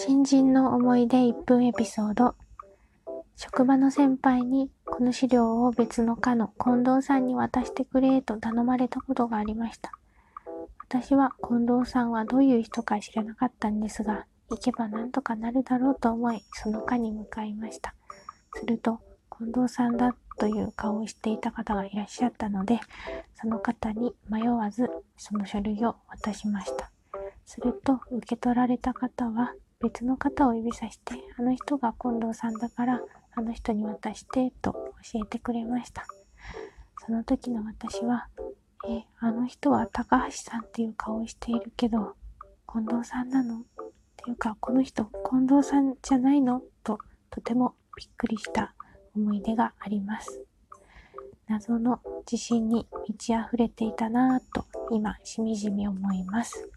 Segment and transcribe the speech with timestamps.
[0.00, 2.36] 新人の思い出1分エピソード。
[3.34, 9.90] 職場の先輩にこの資料を別の課の近藤さんに渡してくれと頼まれたことがありました。
[10.88, 17.92] 私は近藤さんはどういう人か知らなかったんですが、行けばなんとかなるだろうと思い、その課に向かいました。
[18.54, 19.00] すると、
[19.36, 22.78] 近藤さんだという顔をしていた方がいらっしゃったので、
[23.34, 26.92] その方に迷わずその書類を渡しました。
[27.46, 33.00] すると、受け取られた方は別の方を指さして、あの人が近藤さんだから、
[33.36, 34.72] あの人に渡してと
[35.12, 36.04] 教えてくれました。
[37.06, 38.26] その時の私は、
[38.88, 42.16] え、あの人は高橋さんっていう顔をしているけど、
[42.70, 43.60] 近藤さんなの？
[43.60, 43.62] っ
[44.16, 46.60] ていうか、この人、近藤さんじゃないの？
[46.82, 46.98] と、
[47.30, 48.74] とてもびっくりした
[49.14, 50.44] 思い出があります。
[51.46, 56.68] 謎の自信に満ち溢れていたなぁと、今、しみじみ思います。